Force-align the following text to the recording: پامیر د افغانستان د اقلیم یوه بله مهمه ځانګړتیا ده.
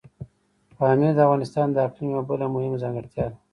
پامیر 0.77 1.11
د 1.15 1.19
افغانستان 1.27 1.67
د 1.71 1.77
اقلیم 1.87 2.09
یوه 2.11 2.23
بله 2.29 2.45
مهمه 2.55 2.77
ځانګړتیا 2.83 3.25
ده. 3.31 3.37